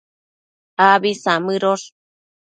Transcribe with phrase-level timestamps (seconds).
[0.89, 1.87] Abi samëdosh